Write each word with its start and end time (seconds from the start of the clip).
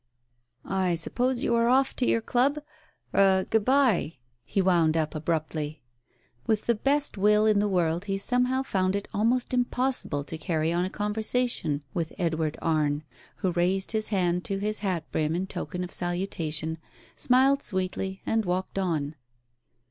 "I 0.65 0.95
suppose 0.95 1.43
you 1.43 1.53
are 1.53 1.69
off 1.69 1.95
to 1.97 2.07
your 2.07 2.21
club?— 2.23 2.57
er— 3.13 3.45
good 3.51 3.63
bye!" 3.63 4.15
he 4.43 4.59
wound 4.59 4.97
up 4.97 5.13
abruptly. 5.13 5.83
With 6.47 6.63
the 6.65 6.73
best 6.73 7.19
will 7.19 7.45
in 7.45 7.59
the 7.59 7.69
world 7.69 8.05
he 8.05 8.17
somehow 8.17 8.63
found 8.63 8.95
it 8.95 9.07
almost 9.13 9.53
impossible 9.53 10.23
to 10.23 10.39
carry 10.39 10.73
on 10.73 10.85
a 10.85 10.89
conversation 10.89 11.83
with 11.93 12.13
Edward 12.17 12.57
Arne, 12.63 13.03
who 13.35 13.51
raised 13.51 13.91
his 13.91 14.07
hand 14.07 14.43
to 14.45 14.57
his 14.57 14.79
hat 14.79 15.03
brim 15.11 15.35
in 15.35 15.45
token 15.45 15.83
of 15.83 15.93
salutation, 15.93 16.79
smiled 17.15 17.61
sweetly, 17.61 18.23
and 18.25 18.43
walked 18.43 18.79
on. 18.79 19.13